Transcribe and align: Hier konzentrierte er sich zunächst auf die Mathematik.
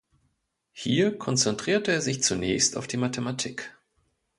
Hier 0.71 1.15
konzentrierte 1.19 1.91
er 1.91 2.01
sich 2.01 2.23
zunächst 2.23 2.75
auf 2.75 2.87
die 2.87 2.97
Mathematik. 2.97 3.71